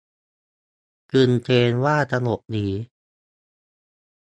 [1.13, 2.67] จึงเกรงว่าจะหลบหนี